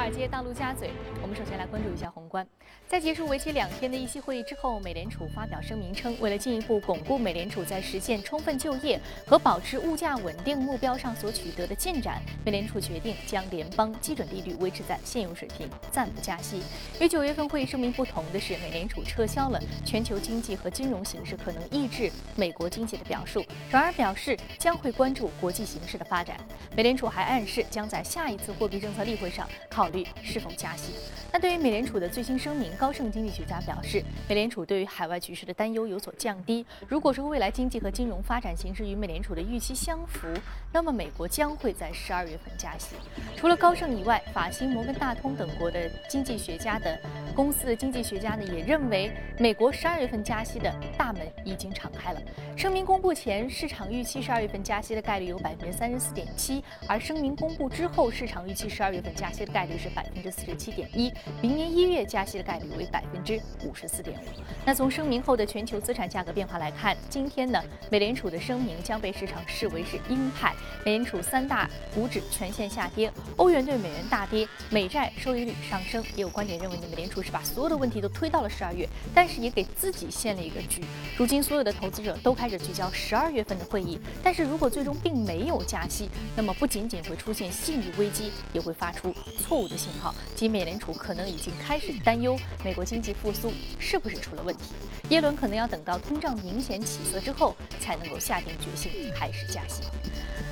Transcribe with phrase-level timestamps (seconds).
[0.00, 2.46] 华尔街、大陆家嘴，我们首先来关注一下宏观。
[2.88, 16.62] 在结束为期两天的议息会议之后，美联储发表声明称，为了进一步巩固美联储在实现充分就业和保持物价稳定目标上所取得的进展，美联储决定将联邦基准利率维持在现有水平，暂不加息。
[16.98, 26.38] 与九月份会议声明不同的是，美联储撤销了全球经济和金融形势可能抑制美国经济的表述，转而表示将会关注国际形势的发展。
[26.74, 29.46] 美联储还暗示将在下一次货币政策例会上。
[29.68, 30.94] 考虑是否加息。
[31.32, 36.66] 那对于美联储的最新声明，高盛经济学家表示，美联储对于海外局势的担忧有所降低。
[36.88, 40.26] 如果说未来经济和金融发展形势与美联储的预期相符，
[40.72, 42.96] 那么美国将会在十二月份加息。
[43.36, 46.98] 除了高盛以外，法兴、摩根大通等国的经济学家的
[47.34, 52.20] 公司的经济学家呢，也认为美国十二月份加息的大门已经敞开了。
[52.56, 64.24] 声明公布前，市场预期十二月份加息的概率有百分之三十四点七，而声明公布之后，市场预期十二月份加息的概率是百分之四十七点一，明年一月加息的概率为百分之五十四点五。
[64.66, 76.04] 那从声明后的全球资产价格变化来看，今天呢，美联储的声明将被市场视为是鹰派，美联储三大股指全线下跌，欧元对美元大跌，美债收益率上升。
[76.14, 80.82] 也有观点认为呢，美联储是把所有的问题都推到了十二月，但是也给自己限了一个局。
[81.16, 89.14] 如今所有的投资者都开始聚焦十二月份的会议，但是如果最终并没有加息，那么不仅仅会出现信誉危机，也会发出。
[89.38, 94.64] 错误的信号，即美联储可能已经开始担忧美国经济复苏是不是出了问题。
[95.10, 99.82] 耶伦可能要等到通胀明显起色之后，才能够下定决心开始加息。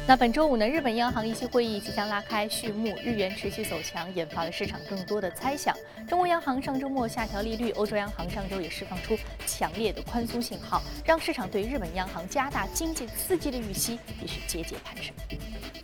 [0.08, 5.76] 那本周五呢，日本央行议息会议即将拉开序幕，日元持续走强，引发了市场更多的猜想。
[6.08, 9.14] 中国央行上周末下调利率，欧洲央行上周也释放出
[9.46, 15.14] 强烈的宽松信号，让市场对日本央行加大经济刺激的预期也是节节攀升。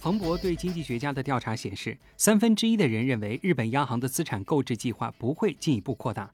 [0.01, 6.31] 彭博对经济学家的调查显示，三分之一的人认为日本央行的资产购置计划不会进一步扩大，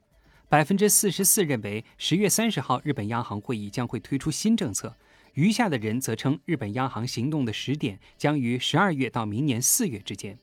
[0.47, 4.95] 百分之四十四认为十月三十号日本央行会议将会推出新政策，
[5.33, 10.37] 余下的人则称日本央行行动的时点将于十二月到明年四月之间。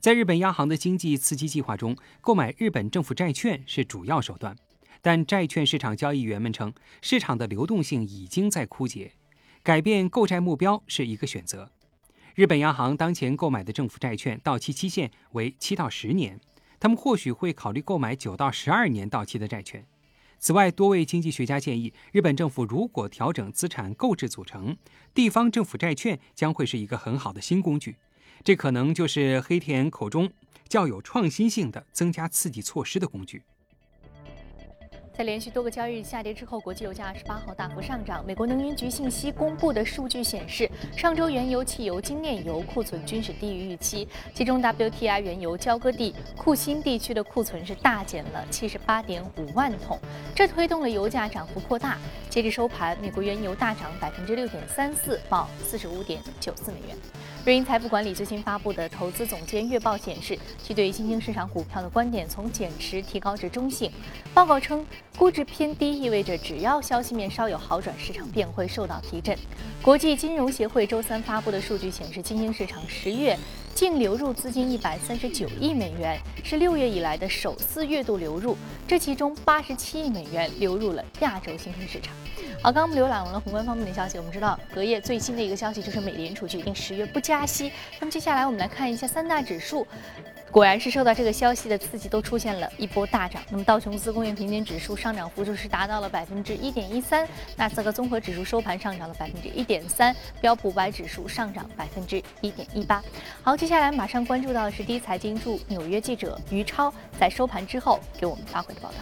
[0.00, 4.56] 在日本央行的经济刺激计划中，购买日本政府债券是主要手段，
[5.02, 6.72] 但债券市场交易员们称，
[7.02, 9.12] 市场的流动性已经在枯竭，
[9.62, 11.70] 改变购债目标是一个选择。
[12.34, 16.40] 日本央行当前购买的政府债券到期期限为七到十年，
[16.80, 19.84] 他们或许会考虑购买九到十二年到期的债券。
[20.42, 24.74] 此外，多位经济学家建议，日本政府如果调整资产购置组成，
[25.12, 27.96] 地方政府债券将会是一个很好的新工具。
[28.42, 30.32] 这可能就是黑田口中
[30.66, 33.42] 较有创新性的增加刺激措施的工具。
[35.20, 38.24] 在连续多个交易日下跌之后，国际油价二十八号大幅上涨。
[38.26, 40.66] 美国能源局信息公布的数据显示，
[40.96, 50.00] 上周原油、汽油、精炼油库存均是低于预期，其中 WTI 原油交割地库欣地区的库存是大减了七十八点五万桶，
[50.34, 51.98] 这推动了油价涨幅扩大。
[52.30, 56.96] 截至收盘，美国原油大涨百分之六点三四，报四十五点九四美元。
[57.42, 63.90] 瑞银财富管理最新发布的投资总监月报显示，其对于新兴市场股票的观点从减持提高至中性。
[64.34, 64.86] 报告称，
[65.16, 69.34] 估值偏低意味着只要消息面稍有好转，市场便会受到提振。
[69.80, 73.34] 国际金融协会周三发布的数据显示，新兴市场十月
[73.74, 78.54] 净流入资金一百三十九亿美元，是六月以来的首次月度流入，
[78.86, 82.14] 这其中八十七亿美元流入了亚洲新兴市场。
[82.62, 87.72] 好，刚刚我们浏览完了宏观方面的消息，我们知道隔夜最新的一个消息就是美联储决定十月不加息。
[87.98, 89.86] 那么接下来我们来看一下三大指数，
[90.50, 93.42] 果然是受到这个消息的刺激，都出现了一波大涨。
[93.48, 97.26] 那么道琼斯工业平均指数上涨幅度是达到了百分之一点一三，
[97.56, 103.02] 纳斯达克综合指数收盘上涨了百分之一点三，标普五百指数上涨百分之一点一八。
[103.42, 108.96] 好，接下来马上关注到的是第一财经驻纽约记者于超在收盘之后给我们发回的报道。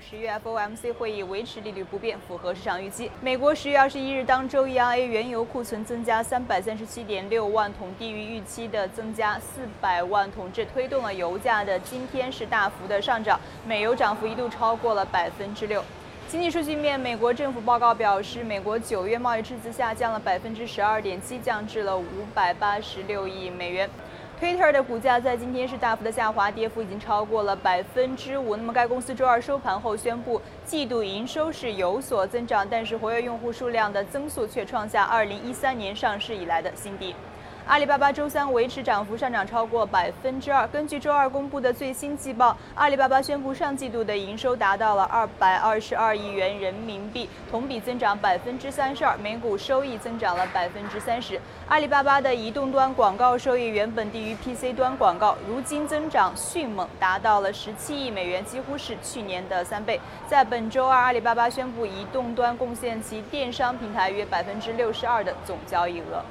[0.00, 3.10] 十月 FOMC 会议维持利率不变，符合市场预期。
[3.20, 15.82] 美国十月二十一日当周 EIA 原油库存增加三百三十七点六万桶，低于预期的增加四百万桶，这推动了油价的今天是大幅的上涨，美油涨幅一度超过了百分之六。
[16.28, 23.90] 经济数据面，美国政府报告表示，美国九月贸易赤字下降了百分之十二点七，降至了五百八十六亿美元。
[24.42, 28.56] Twitter 的股价在今天是大幅的下滑，跌幅已经超过了百分之五。
[28.56, 37.14] 那么该公司周二收盘后宣布，季度营收是有所增长，但是活跃用户数量的增速却创下二零一三年上市以来的新低。
[37.64, 40.66] 阿里巴巴周三维持涨幅，上涨超过百分之二。
[40.66, 51.40] 根据周二公布的最新季报，阿里巴巴宣布上季度的营收达到了二百二十二亿元人民币，同比增长百分之三十二，每股收益增长了百分之三十。
[51.68, 60.00] 阿里巴巴的移动端广告收益原本低于 PC 端广告，如今增长迅猛，达到了十七亿美元，几乎是去年的三倍。
[60.26, 66.22] 在本周二，阿里巴巴宣布移动端贡献其电商平台约百分之六十二的总交易额。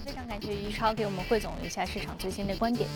[0.00, 2.88] 非常感谢于超给我们汇总了一下市场最新的观点。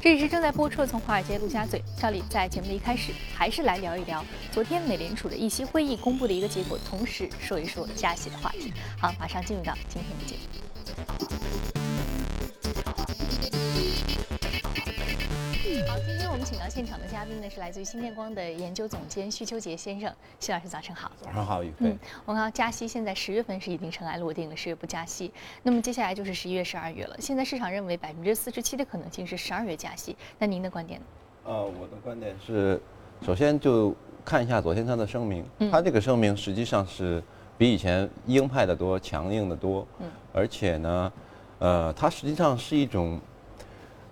[0.00, 8.72] 这里是正在播出的《从华尔街陆家嘴》，照例在节目的一开始，还是来聊一聊昨天美联储的议息会议公布的一个结果，同时说一说加息的话题。
[8.98, 10.36] 好，马上进入到今天的节
[11.76, 11.81] 目。
[15.80, 21.10] 好，今天我们请到现场的嘉宾呢是来自于新电光的研究总监徐秋杰先生，徐老师早晨好。
[21.18, 21.86] 早上好，宇飞。
[21.86, 25.32] 嗯，我看到加息现在十月份是已经尘埃落定了，十月不加息，
[25.62, 27.16] 那么接下来就是十一月、十二月了。
[27.18, 31.06] 现在市场认为百分之四十七的可能性是十二月加息，那您的观点呢？
[31.44, 32.78] 呃，我的观点是，
[33.24, 33.96] 首先就
[34.26, 37.22] 看一下昨天他的声明，他这个声明实际上是
[37.56, 41.12] 比以前鹰派的多、强硬的多，嗯，而且呢，
[41.60, 43.18] 呃，它实际上是一种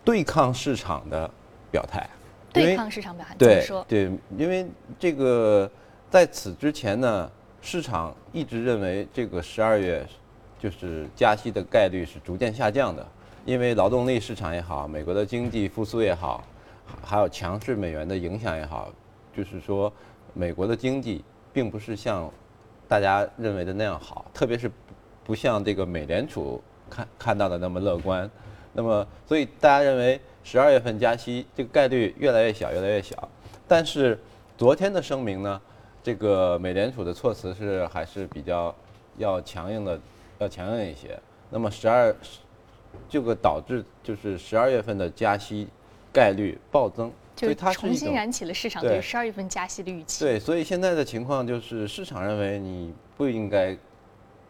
[0.02, 1.30] 对抗市场的。
[1.70, 2.05] 表态，
[2.52, 4.67] 对抗市场表态，对对，因为
[4.99, 5.70] 这个
[6.11, 7.31] 在此之前呢，
[7.62, 10.05] 市场一直认为这个十二月
[10.58, 13.06] 就是加息的概率是逐渐下降的，
[13.44, 16.44] 因为劳动力市场也好，美国的经济复苏也好，
[17.02, 18.90] 还有强势美元的影响也好，
[19.32, 19.93] 就是说
[20.34, 22.28] 美国的经济并不是像
[22.88, 24.70] 大家认为的那样好，特别是
[25.22, 28.28] 不像这个美联储看看到的那么乐观，
[28.72, 30.20] 那么所以大家认为。
[30.42, 33.28] 十二月份加息这个概率越来越小，越来越小。
[33.69, 34.19] 但是
[34.56, 35.60] 昨天的声明呢，
[36.02, 38.75] 这个美联储的措辞是还是比较
[39.19, 40.00] 要强硬的，
[40.38, 41.16] 要强硬一些。
[41.50, 42.14] 那么十二
[43.08, 45.69] 这个导致就是十二月份的加息
[46.12, 50.25] 概率暴增，所以它重新燃起了市场对十二月份加息的预期。
[50.25, 53.76] 对，所以现在的情况就是市场认为你不应该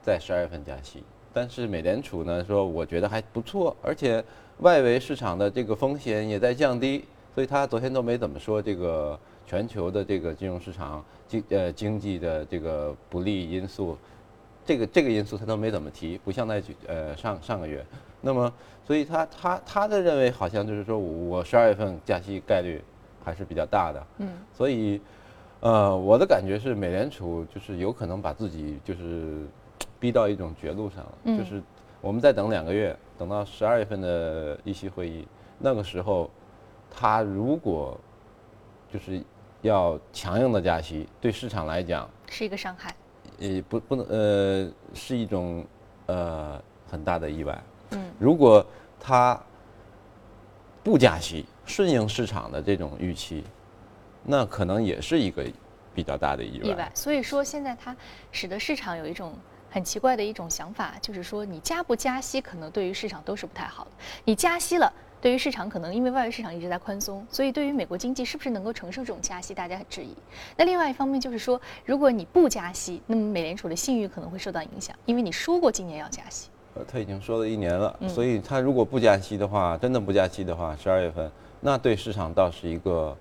[0.02, 1.02] 在十二月份加息，
[1.32, 4.24] 但是美联储呢说我觉得还不错，而且。
[4.60, 7.04] 外围市场的这个风险也在降低，
[7.34, 13.96] 所以他昨天都没怎么说这个全球的这个金融市场经呃经济的这个不利因素，
[14.64, 17.82] 这个这个因素他都没怎么提，不像在呃上上个月，
[18.20, 18.52] 那么
[18.86, 22.82] 所以他他他的认为好像就是说我十二月份加息概率
[23.24, 25.00] 还是比较大的，嗯，所以
[25.60, 29.46] 呃我的感觉是美联储就是有可能把自己就是
[29.98, 31.62] 逼到一种绝路上了，就是
[32.02, 32.94] 我们再等两个月。
[33.20, 35.28] 等到十二月份的议息会议，
[35.58, 36.30] 那个时候，
[36.90, 38.00] 他如果
[38.90, 39.22] 就是
[39.60, 42.96] 要强硬的加息，对市场来讲是一个伤害，
[43.40, 45.62] 呃，不不能呃，是一种
[46.06, 46.58] 呃
[46.90, 47.62] 很大的意外。
[47.90, 48.64] 嗯，如果
[48.98, 49.38] 他
[50.82, 53.44] 不加息，顺应市场的这种预期，
[54.24, 55.44] 那可能也是一个
[55.94, 56.70] 比较大的意外。
[56.70, 57.94] 意外，所以说现在它
[58.32, 59.34] 使得市场有一种。
[59.70, 63.90] 很奇怪的一种想法，就是说你加不加息，可能对于市场都是不太好的。
[64.24, 70.12] 你加息了，对于市场可能因为外围市场一直在宽松，所以对于美国经济是不是能够承受这种加息，大家很质疑。
[70.56, 76.48] 那另外一方面就是说，如果你不加息，那么美联储的信誉可能会受到影响，因为你说过今年要加息。
[76.74, 81.30] 呃，他已经说了一年了，所以他如果不加息的话，真的不加息的话，十二月份
[81.60, 83.16] 那对市场倒是一个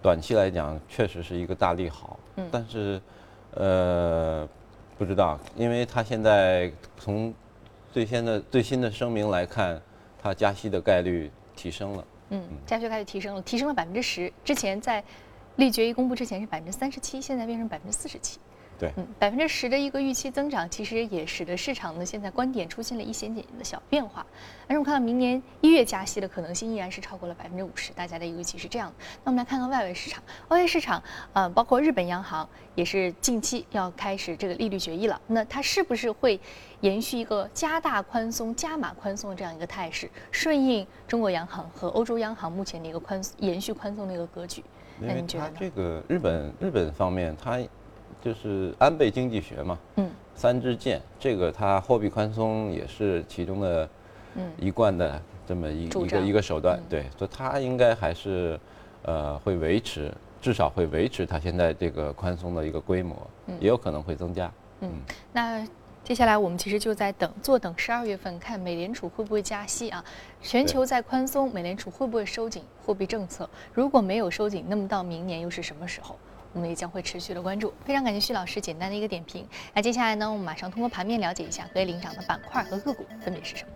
[0.00, 2.18] 短期来讲确实是一个大利好。
[2.36, 3.00] 嗯，但是，
[3.54, 4.48] 呃。
[5.00, 7.32] 不知道，因为他现在从
[7.90, 9.80] 最先的最新的声明来看，
[10.22, 12.04] 他加息的概率提升了。
[12.28, 14.30] 嗯，加息概率提升了，提升了百分之十。
[14.44, 15.02] 之前在
[15.56, 18.38] 立决议公布之前是百分之三十七，现在变成百分之四十七。
[18.80, 24.26] 对，嗯，百分之十的一个预期增长，其实也使得市场呢现在观点出现了一些点的小变化。
[24.66, 28.94] 但是我们看到明年一月加息的可能性依然是超过了百分之五十，大家的一个预期是这样的。
[29.22, 31.02] 那我们来看看外围市场，外围市场，
[31.34, 35.20] 呃，包括日本央行也是近期要开始这个利率决议了。
[35.26, 36.40] 那它是不是会
[36.80, 44.64] 延续一个加大宽松、加码宽松的这样一个态势，顺应中国央行和欧洲央行目前的一个宽延续宽松的一个格局？
[44.98, 45.56] 那您觉得呢？
[45.58, 47.58] 这个日本日本方面，它。
[48.22, 53.88] 就是安倍经济学嘛，嗯，三支箭，这个它货币宽松也是其中的，
[54.34, 58.58] 嗯，一贯的这么一一个一个手段，对，所以它应该还是，
[59.02, 63.16] 呃，会维持，至少会维持它现在这个宽松的一个规模，
[63.58, 64.50] 也有可能会增加，
[64.80, 64.90] 嗯，
[65.32, 65.66] 那
[66.02, 70.02] 接下来我们其实就在等，坐等十二月份看美联储会不会加息啊？
[70.40, 73.48] 全球在宽松，美联储会不会收紧货币政策？
[73.74, 76.16] 如果没有收紧，那么到明年又是什么时候？
[76.52, 77.72] 我们也将会持续的关注。
[77.84, 79.46] 非常感谢徐老师简单的一个点评。
[79.72, 83.70] 那接下来呢，我们马上通过盘面了解一下各位领涨的板块和个股分别是什么。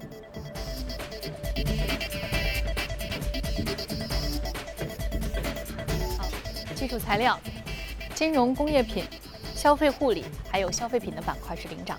[6.18, 6.26] 好，
[6.74, 7.38] 基础材料、
[8.14, 9.04] 金融工业品、
[9.54, 11.98] 消费护理还有消费品的板块是领涨。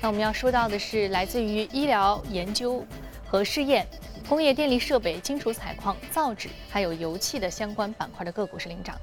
[0.00, 2.82] 那我们要说到的是来自于医疗研究
[3.26, 3.86] 和试验。
[4.30, 9.02] 工业电力设备、金属采矿、造纸，还有油气的相关板块的个股是领涨的。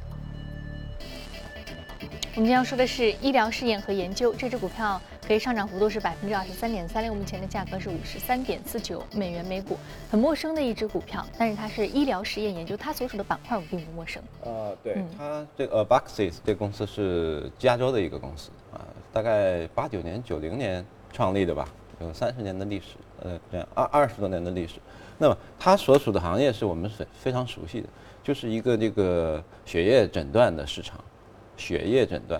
[2.35, 9.77] 我们今天要说的是医疗试验和研究，这只股票可以上涨幅度是百分之二十三点三六，目前的价格是五十三点四九美元每股，
[10.09, 14.23] 很陌生的一只股票，但是它是医疗实验研究，它所属的板块我并不陌生。
[14.45, 18.79] 呃，对，它这个 Abaxis 这公司是加州的一个公司啊，
[19.11, 21.67] 大概八九年、九零年创立的吧，
[21.99, 24.75] 有三十年的历史，呃，这样二二十多年的历史。
[25.17, 27.87] 那么它所属的行业是我们非非常熟悉的，
[28.23, 30.99] 就是一个这个血液诊断的市场，
[31.57, 32.39] 血液诊断。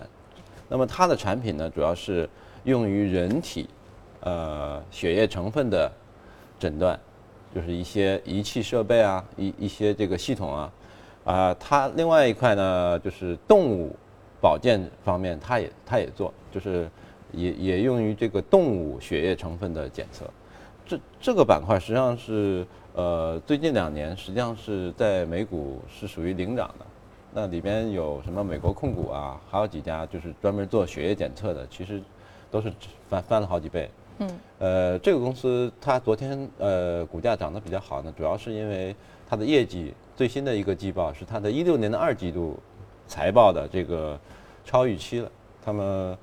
[0.68, 2.28] 那么它的产品呢，主要是
[2.64, 3.68] 用于人体，
[4.20, 5.90] 呃，血液成分的
[6.60, 6.98] 诊断，
[7.54, 10.72] 就是一些仪器设备啊，一一些这个系统啊，
[11.24, 13.96] 啊，它另外一块呢，就是动物
[14.40, 16.88] 保健方面，它也它也做，就是
[17.32, 20.30] 也也用于这个动物血液成分的检测。
[20.88, 26.86] 这这个板块实际上是呃最近两年实际上是在美股是属于领涨的，
[27.34, 32.02] 那里边有什么美国控股啊，还有几家就是专门做血液检测的，其实
[32.50, 32.72] 都是
[33.10, 33.90] 翻翻了好几倍。
[34.20, 34.30] 嗯。
[34.58, 38.96] 呃，这个公司它昨天呃股价涨得比较好呢，主要是因为
[39.28, 42.58] 它的业绩最新的一个季报是它的一六年的二季度
[43.06, 44.18] 财报的这个
[44.64, 45.30] 超预期了，
[45.62, 46.16] 他们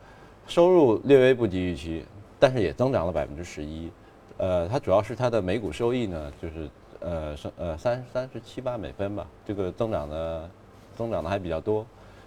[0.47, 2.03] 收入略微不及预期，
[2.39, 3.91] 但是也增长了百分之十一。
[4.37, 10.49] 呃，它主要是它的每股收益呢，就是呃是呃三三十七八美分吧，这个增长的
[10.97, 11.85] 增长的还比较多，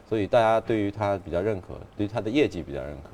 [0.08, 3.10] 所以大家对于它比较认可，对它的业绩比较认可。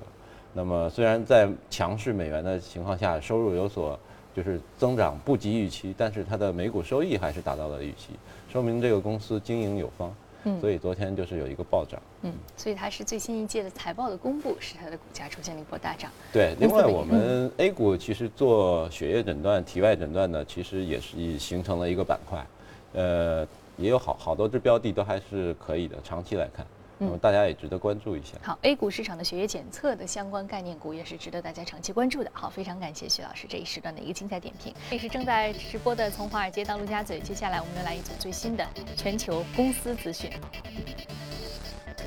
[0.53, 3.99] 那么虽然在强势美元的情况下，收入有所
[4.35, 8.11] 就是增长不及预期，但是它的每股收益还是达到了预期，
[8.49, 10.15] 说明这个公司经营有方。
[10.61, 12.01] 所以昨天就是有一个暴涨。
[12.23, 16.11] 嗯，所以它是最新一届的财报的公布，使它的股价出现了一波大涨。
[16.33, 22.47] 对，另外我们 A 股其实做血液诊断、体外诊断呢，其实也是形成了一个板块，
[22.93, 23.47] 呃，
[23.77, 26.65] 也有好好多只标的都还是可以的，长期来看。
[26.99, 28.39] 那么大家也值得关注一下。
[28.43, 32.31] 好，A 股市场的血液检测的相关概念股也是值得大家长期关注的。
[32.33, 34.73] 好，非常感谢徐老师这一时段的一个精彩点评。
[34.91, 40.31] 这是正在直播的从华尔街到陆家嘴，接下来我们又来一组最新的全球公司资讯。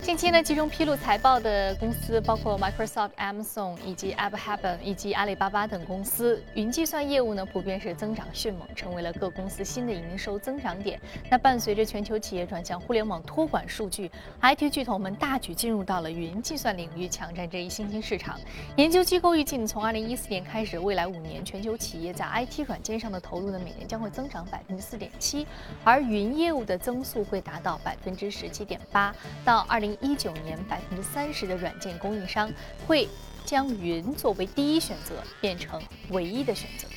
[0.02, 6.42] 近期呢，集中披露财报的公司包括 Microsoft、Amazon 以及 a b h a b e n 以及阿里巴巴等公司。
[6.54, 11.00] 云计算业务呢，普遍是增长迅猛，成为了各公司新的营收增长点。
[11.30, 14.10] 那伴随着全球企业转向互联网托管数据
[14.42, 18.40] ，IT 巨头们大举进入到了云计算领域，抢占这一新兴市场。
[18.78, 25.46] 研究机构预计，从2014年开始，未来五年全球企业在 IT 软件上的投入呢，每年将会增长百分之四点七，
[25.84, 29.14] 而云业务的增速会达到百分之十七点八，
[29.44, 29.98] 到二零零。
[30.02, 32.52] 一九年，百分之三十的软件供应商
[32.86, 33.08] 会
[33.46, 36.88] 将云作为第一选择，变成唯一的选择。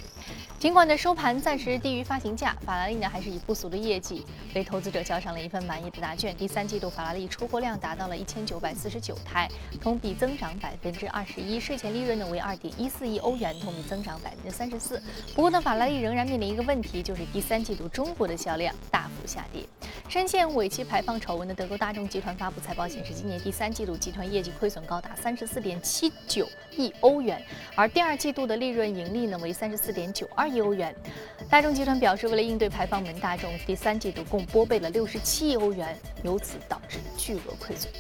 [0.61, 6.37] 尽管呢收盘暂时低于发行价，法拉利呢还是以不俗的业绩为投资者交上了一份满意的答卷。
[6.37, 9.49] 第三季度法拉利出货量达到了一千九百四十九台，
[9.81, 15.03] 同比增长百分之二十一，税前利润呢为二点一四亿欧元，同比增长百分之三十四。
[15.35, 19.65] 不过呢，法拉利仍然面临一个问题，就是第三季度中国的销量大幅下跌。
[20.11, 26.47] 深陷尾气排放丑闻的德国大众集团发布财报显示，今年第三季度集团业绩亏损高达三十四点七九
[26.77, 27.43] 亿欧元，
[27.75, 30.51] 而第二季度的利润盈利呢为三十四点九二。
[30.51, 30.93] 亿欧元，
[31.49, 37.93] 大众集团表示，为了应对排放门，大众第三季度共拨备了六十七亿欧元，由此导致巨额亏损。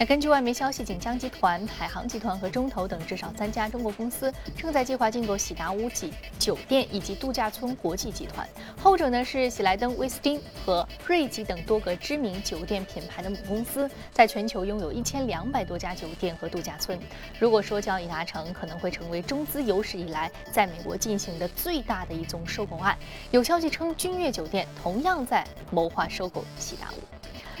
[0.00, 8.48] 那根据外媒消息，锦江集团、海航集团和中投等至少三家中国公司正在计划进购喜达屋及酒店以及度假村国际集团。
[8.80, 16.96] 后者呢是喜来登、威斯汀和瑞吉等多个知名酒店品牌的母公司，在全球拥有一千两百多家酒店和度假村。
[17.40, 22.96] 如果说交易达成，可能会成为中资有史以来在美国进行的最大的一宗收购案。
[23.32, 27.17] 有消息称，君悦酒店同样在谋划收购喜达屋。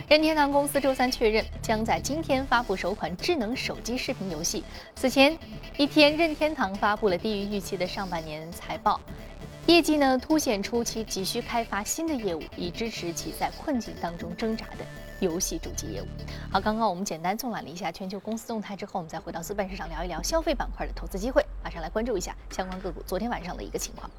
[0.08, 4.64] 任天堂公司周三确认，将在今天发布首款智能手机视频游戏。
[4.96, 5.36] 此前
[5.76, 8.98] 一天，任天堂发布了低于预期的上半年财报，
[9.66, 14.86] 业绩呢凸显出其急需开发新的业务，以支持其在困境当中挣扎的
[15.20, 16.06] 游戏主机业务。
[16.50, 21.44] 好，刚刚我们简单纵览了一下全球公司动态之后，我们再回到资本市场聊一聊消费板块的投资机会。
[21.62, 24.10] 马上来关注一下相关个股昨天晚上的一个情况。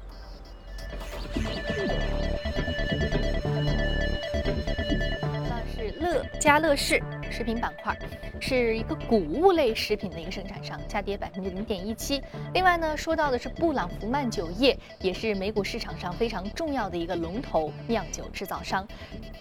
[6.38, 7.96] 家乐氏食品板块
[8.40, 12.22] 是一个谷物类食品的一个生产商，下跌百分之零点一七。
[12.54, 18.86] 另外呢，说到的是布朗福曼酒业，也是美股市场上非常重要的一个龙头酿酒制造商，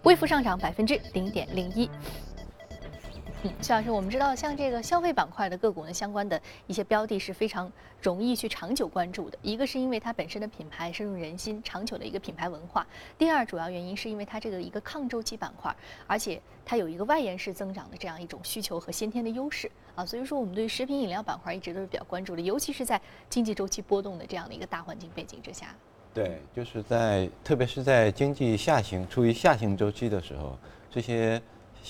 [0.04, 1.90] 微幅上涨百分之零点零一。
[3.42, 9.38] 嗯，肖老师，我们知道像这个消费板块的个股呢，相关的一些标的是非常容易去长久关注的。
[9.42, 12.86] 一个是因为它本身的品牌深入人心，长久的一个品牌文化；
[13.18, 15.74] 第二，主要原因是因为它这个一个抗周期板块，
[16.06, 20.06] 而且它有一个外延式增长的这样一种需求和先天的优势啊。
[20.06, 25.74] 所以说，我们对食品饮料板块一直都是比较关注的，尤其是在经济周期波动的这样的一个大环境背景之下。
[26.14, 30.58] 对，就是在特别是在经济下行、处于下行周期的时候，
[30.92, 31.42] 这些。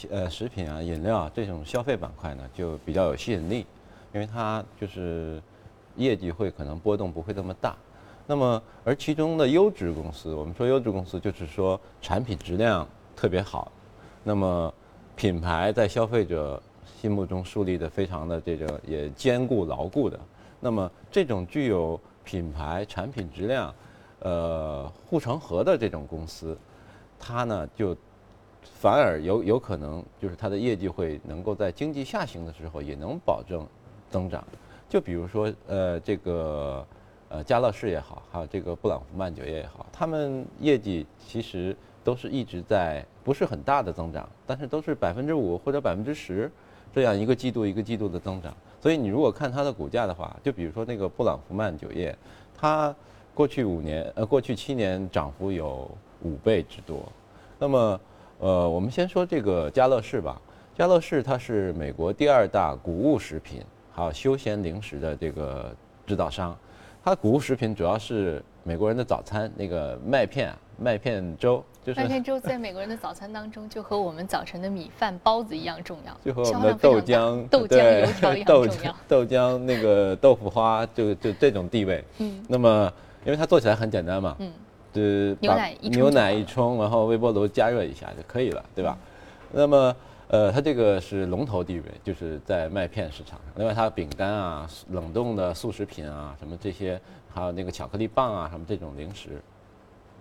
[0.09, 3.65] 呃，食品啊、饮料啊这种消费板块呢，就比较有吸引力，
[4.13, 5.41] 因为它就是
[5.97, 7.75] 业绩会可能波动不会那么大。
[8.25, 13.71] 那么，而其中的优质公司，我们说优质公司就是说产品质量特别好，
[14.23, 14.73] 那么
[15.15, 16.61] 品牌在消费者
[17.01, 20.19] 心目中树立的非常的这个也坚固牢固的，
[20.59, 23.73] 那么这种具有品牌产品质量，
[24.19, 26.57] 呃护城河的这种公司，
[27.19, 27.97] 它呢就。
[28.61, 33.65] 反而有有可能，就是它的业绩会能够在经济下行的时候也能保证
[34.09, 34.43] 增长。
[34.87, 36.85] 就比如说，呃，这个
[37.29, 46.49] 呃家乐士也好，还有这个布朗福曼酒业也好，他们业绩其实都是一直在不是很大的增长，但是都是百分之五或者百分之十
[46.93, 48.55] 这样一个季度一个季度的增长。
[48.81, 52.17] 所以你如果看它的股价的话，就比如说那个布朗福曼酒业，
[52.57, 52.95] 它
[53.33, 55.89] 过去五年呃过去七年涨幅有
[56.23, 57.03] 五倍之多，
[57.59, 57.99] 那么。
[58.39, 60.41] 呃，我们先说这个家乐氏吧。
[60.77, 65.75] 家乐氏它是美国第二大谷物食品还有休闲零食的这个
[66.07, 66.57] 制造商。
[67.03, 78.95] 它谷物食品主要是美国人的早餐，那个麦片、麦片粥，就是麦片粥在美国人的早餐当中，就和我们早晨的米饭、包子一样重要，就和我们的豆浆、豆浆、油条一样重要。
[79.05, 82.01] 豆浆那个豆腐花，就就这种地位。
[82.19, 82.41] 嗯。
[82.47, 82.93] 那么，
[83.25, 84.35] 因为它做起来很简单嘛。
[84.39, 84.49] 嗯。
[84.93, 88.97] 呃，牛奶一牛奶一冲，然后微波炉加热一下就可以了，对吧？
[89.51, 89.95] 那么，
[90.27, 93.41] 呃，它这个是龙头地位，就是在麦片市场上。
[93.55, 96.99] 另外，它饼干啊、冷冻的速食品啊，什么这些，
[97.33, 99.41] 还有那个巧克力棒啊，什么这种零食，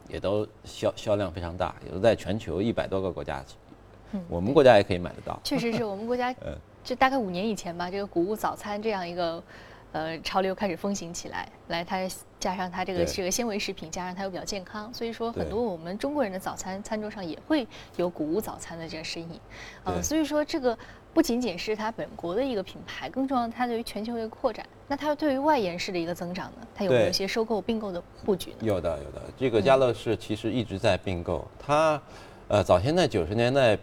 [0.08, 3.42] 也都销销量非常大，也都在全球一百多个国家，
[4.12, 5.40] 嗯我们国家也可以买得到。
[5.44, 6.34] 确实是我们国家，
[6.84, 9.42] 就大概五年以前吧，这个谷物早餐这样一个。
[9.92, 11.98] 呃，潮流开始风行起来，来它
[12.38, 19.40] 加上它这个是个纤维食品，加上它又比较健康，所以说很多我们中国人的早餐餐桌上也会有谷物早餐的这个身影。
[19.84, 20.76] 呃，所以说这个
[21.14, 24.64] 不仅仅是它本国的一个品牌，更重要它对于全球的一个扩展。
[24.86, 26.66] 那它对于外延式的一个增长呢？
[26.74, 28.56] 它有没有一些收购并购的布局呢？
[28.60, 29.22] 有的，有的。
[29.38, 32.00] 这个家乐氏其实一直在并购，它
[32.48, 33.76] 呃早先在九十年代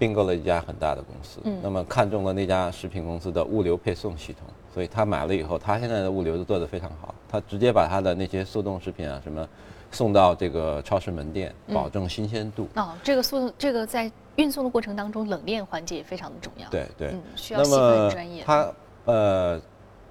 [0.00, 4.48] 并购了一家很大的公司，嗯那么看中了那家食品公司的物流配送系统。
[4.72, 7.14] 所以他买了以后，他现在的物流都做得非常好。
[7.28, 9.46] 他直接把他的那些速冻食品啊什么
[9.90, 12.66] 送到这个超市门店，保证新鲜度。
[12.76, 16.66] 哦，这个速这个在运送的过程当中，冷链环节也非常的重要。
[16.70, 18.42] 对对，嗯，需要细分专业。
[18.46, 18.72] 他
[19.04, 19.60] 呃，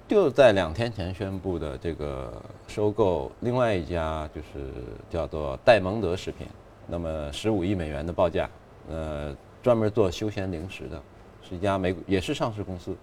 [0.06, 2.30] 就在两天前宣布的这个
[2.68, 4.72] 收购另外一家，就是
[5.08, 6.46] 叫做戴蒙德食品，
[6.86, 8.48] 那么十五亿美元的报价，
[8.90, 11.00] 呃，专门做休闲零食的，
[11.42, 12.96] 是一家美也是上市公司。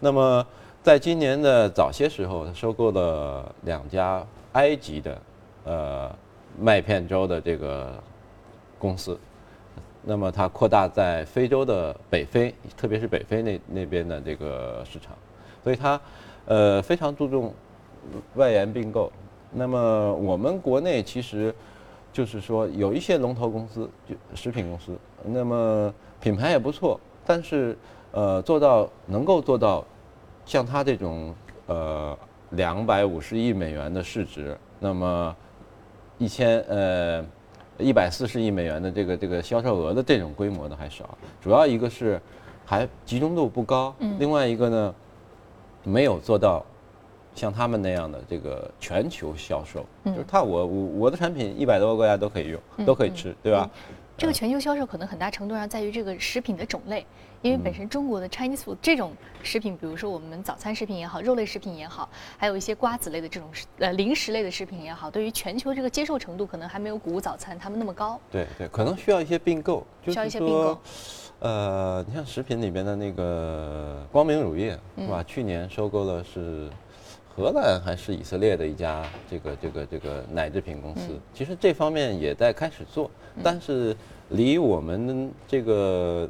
[0.00, 0.46] 那么，
[0.82, 5.18] 在今年的早些时候，他收购了两家埃及的，
[5.64, 6.10] 呃，
[6.58, 7.92] 麦片粥的这个
[8.78, 9.18] 公司。
[10.04, 15.16] 那么，它扩大在非洲的北非，特别是北非那那边的这个市场，
[15.62, 16.00] 所以它，
[16.46, 17.54] 呃，非常注重
[18.34, 19.12] 外延并购。
[19.52, 21.54] 那么，我们国内其实
[22.12, 27.76] 就是说有一些龙头公司，就食品公司，那么品牌也不错，但是，
[28.10, 29.84] 呃，做到能够做到。
[30.44, 31.32] 像它这种
[31.66, 32.18] 呃
[32.50, 35.36] 两百五十亿美元的市值，那么
[36.18, 37.24] 一千呃
[37.78, 42.20] 一百四十亿美元的这个这个销售额的这种规模的还少，主要一个是
[42.66, 44.94] 还集中度不高，另外一个呢
[45.84, 46.66] 没有做到
[47.34, 53.68] 像他们那样的这个全球销售，就是他我我我的产品一百多个国家都可以用，都可以吃，对吧？
[54.16, 57.04] 这个全球销售可能很大程度上在于这个食品的种类，
[57.40, 68.20] 因为本身中国的 Chinese food 这种食品，比如说我们早餐食品也好，肉类食品也好，还有一些瓜子类的这种呃零食类的食品也好，对于全球这个接受程度可能还没有谷物早餐他们那么高。
[68.30, 70.78] 对对，可能需要一些并购，需要一些并购。
[71.40, 75.24] 呃，你像食品里边的那个光明乳业是吧？
[75.24, 76.68] 去年收购了是
[77.36, 83.10] 荷兰还是以色列的一家这个这个这个奶制品公司，其实这方面也在开始做，
[83.42, 83.96] 但是。
[84.28, 86.26] 离我们这个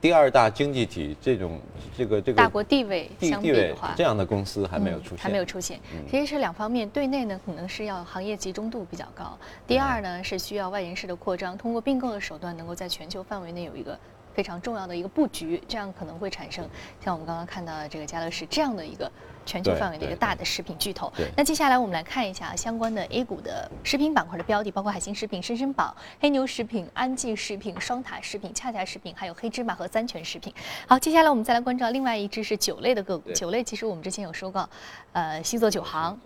[0.00, 1.60] 第二大经济体这种
[1.96, 5.78] 这个这个大国地位相比的话，这样的公司还没有出现，还没有出现。
[6.10, 13.96] 其实是两方面，对内呢可能是要行业集中度比较高，第二呢是需要外延式的扩张，通过并购的手段能够在全球范围内有一个。
[14.34, 16.64] 非常重要的一个布局，这样可能会产生
[17.04, 19.10] 像我们刚刚看到的这个家乐士这样的一个
[19.48, 21.10] 全球范围的一个大的食品巨头。
[21.34, 30.52] 那接下来我们来看一下相关的 A 股的食品板块的标的，包括海星食品、深深宝、黑牛食品、安记食品、双塔食品、恰恰食品，还有黑芝麻和三全食品。
[30.86, 33.32] 好，接下来我们再来关注到另外一只是酒类的个股。
[33.32, 34.68] 酒类其实我们之前有说过，
[35.12, 36.18] 呃，星座酒行，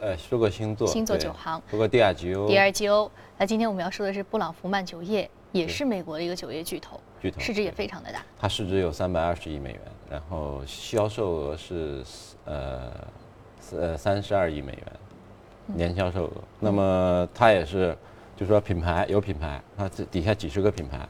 [0.00, 3.10] 呃，说过星座，星座酒行，说过第二 G O，第二 G O。
[3.36, 5.30] 那今天我们要说的是布朗福曼酒业。
[5.52, 8.22] 也是美国的一个酒业巨头，巨头市值也非常的大。
[8.38, 9.80] 它市值有三百二十亿美元，
[10.10, 12.04] 然后销售额是
[12.44, 12.92] 呃
[13.72, 14.86] 呃三十二亿美元
[15.66, 16.32] 年销售额。
[16.60, 17.96] 那么它也是，
[18.36, 21.08] 就说品牌有品牌，它这底下几十个品牌，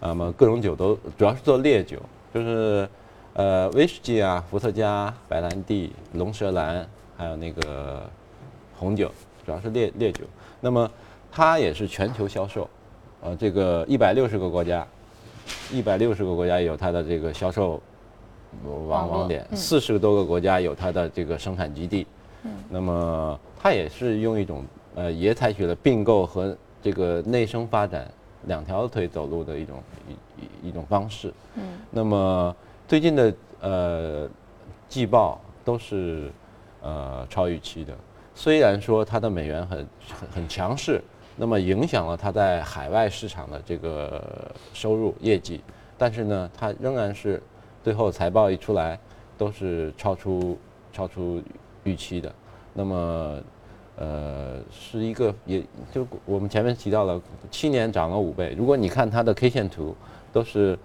[0.00, 1.98] 那么各种酒都主要是做烈酒，
[2.34, 2.88] 就是
[3.32, 8.08] 呃威士忌啊、伏特加、白兰地、龙舌兰，还有那个
[8.76, 9.10] 红酒，
[9.46, 10.24] 主要是烈烈酒。
[10.60, 10.90] 那么
[11.32, 12.68] 它也是全球销售。
[13.20, 14.86] 呃，这个一百六十个国家，
[15.72, 17.80] 一百六十个国家有它的这个销售
[18.62, 22.06] 网网点，四十多个国家有它的这个生产基地。
[22.44, 28.08] 嗯，那么它也是用一种呃，也采取了并购和这个内生发展
[28.46, 31.32] 两条腿走路的一种一一一种方式。
[31.56, 32.54] 嗯，那么
[32.86, 34.28] 最近的呃
[34.88, 36.30] 季报都是
[36.82, 37.92] 呃超预期的，
[38.32, 39.78] 虽然说它的美元很
[40.08, 41.02] 很很强势。
[41.40, 45.60] 那么影响了它在海外市场的这个收入业绩，
[45.96, 47.40] 但是呢，它仍然是
[47.80, 48.98] 最后财报一出来
[49.38, 50.58] 都是超出
[50.92, 51.40] 超出
[51.84, 52.34] 预期的。
[52.74, 53.40] 那么，
[53.94, 57.22] 呃，是一个也就我们前面提到了
[57.52, 58.52] 七年涨了五倍。
[58.58, 59.94] 如果你看它的 K 线图，
[60.32, 60.76] 都是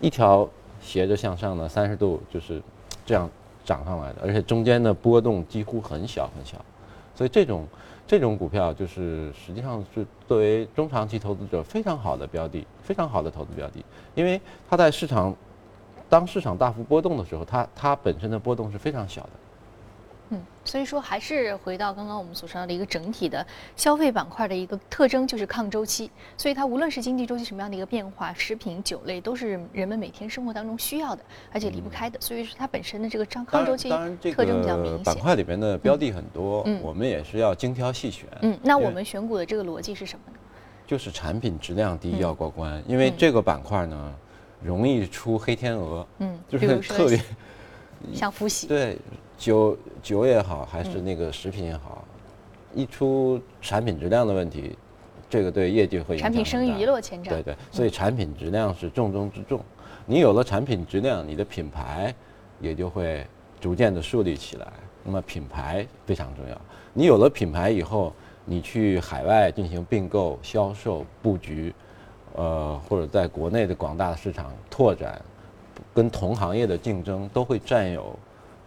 [0.00, 0.48] 一条
[0.80, 2.62] 斜着向上的三十度，就是
[3.04, 3.28] 这样
[3.62, 6.56] 涨上来的，而且中间的波动几乎很小很小。
[7.14, 7.68] 所以这种。
[8.08, 15.36] 这种股票就是实际上是作为中长期投资者非常好的标的，非常好的投资标的，因为它在市场
[16.08, 19.30] 当市场大幅波动的时候，它它本身的波动是非常小的。
[20.30, 26.10] 嗯，所以说还是回到刚刚我们所说到的一个整体的消费板块的一个特征，就是抗周期。
[26.36, 32.20] 所以它无论是经济周期什么样的一个变化，食品、酒类都是人们每天生活当中需要的，而且离不开的。
[32.20, 33.88] 所以说它本身的这个抗抗周期
[34.30, 35.02] 特征比较明显。
[35.04, 38.28] 板块里面的标的很多，我们也是要精挑细选。
[38.42, 40.38] 嗯，那我们选股的这个逻辑是什么呢？
[40.86, 44.14] 就是产品质量第一要过关，因为这个板块呢
[44.62, 46.06] 容易出黑天鹅。
[46.18, 47.18] 嗯，就是特别
[48.12, 48.66] 像福喜。
[48.66, 48.98] 对。
[49.38, 52.04] 酒酒也好，还是那个食品也好，
[52.74, 54.76] 一出产品质量的问题，
[55.30, 57.32] 这个对业绩会影响产品声誉一落千丈。
[57.32, 59.60] 对对，所以产品质量是重中之重。
[60.04, 62.12] 你有了产品质量，你的品牌
[62.60, 63.24] 也就会
[63.60, 64.66] 逐渐的树立起来。
[65.04, 66.60] 那么品牌非常重要。
[66.92, 68.12] 你有了品牌以后，
[68.44, 71.72] 你去海外进行并购、销售、布局，
[72.34, 75.22] 呃，或者在国内的广大的市场拓展，
[75.94, 78.18] 跟同行业的竞争，都会占有。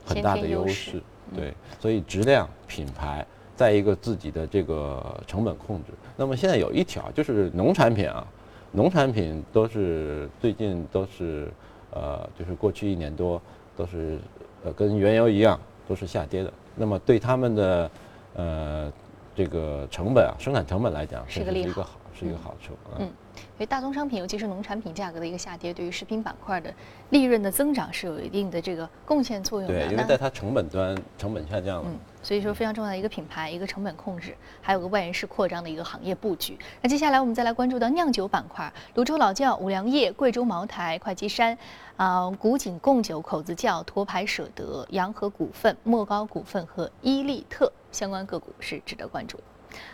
[0.05, 1.01] 很大的优势，
[1.35, 5.91] 对，所以质量、品牌，再一个自己的这个成本控制。
[6.17, 8.25] 那么现在有一条就是农产品啊，
[8.71, 11.51] 农产品都是最近都是
[11.91, 13.41] 呃，就是过去一年多
[13.75, 14.19] 都是
[14.63, 16.51] 呃跟原油一样都是下跌的。
[16.75, 17.91] 那么对他们的
[18.35, 18.93] 呃
[19.35, 23.09] 这个成本啊，生产成本来讲，是一个好，是一个好处嗯。
[23.57, 26.73] 所以大宗商品，尤其是农产品价格的一个下跌，对于食品板块的
[27.09, 29.73] 利润的增长是有一定的这个贡献作用的。
[29.73, 31.83] 对，因为在它成本端成本下降了。
[31.85, 36.57] 嗯，所以说非常重要的一个品牌，一个成本控制，还有个外延式扩张的一个行业布局。
[36.81, 41.57] 那接下来我们再来关注到酿酒板块，泸州老窖、五粮液、贵州茅台、会稽山、
[41.97, 49.39] 啊古井贡酒、口子窖、沱牌舍得、洋河股份、莫高股份和伊利特相关个股是值得关注。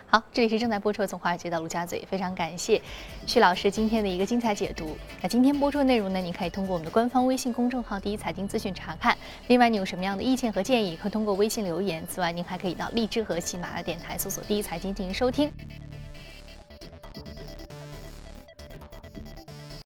[0.06, 2.80] 好，这里是正在播出的《从华尔街到陆家嘴》，非常感谢
[3.26, 4.96] 徐老师今天的一个精彩解读。
[5.20, 9.16] 那今天播出的内容呢，您可以通过我们的官方微信公众号“第一财经资讯”查看。
[9.48, 12.02] 另外，你有什么样的意见和建议，可以通过微信留言。
[12.06, 15.52] 此外，您还可以到荔枝和喜马拉雅电台搜索“第一财经”进行收听。